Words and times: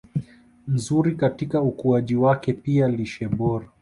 nzuri 0.71 1.15
katika 1.15 1.61
ukuaji 1.61 2.15
wake 2.15 2.53
Pia 2.53 2.87
lishe 2.87 3.27
bora 3.27 3.65